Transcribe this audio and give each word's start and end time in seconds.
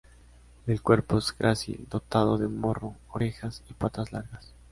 El 0.65 0.81
cuerpo 0.81 1.19
es 1.19 1.37
grácil, 1.37 1.85
dotado 1.87 2.39
de 2.39 2.47
morro, 2.47 2.95
orejas 3.11 3.61
y 3.69 3.73
patas 3.73 4.11
largas. 4.11 4.51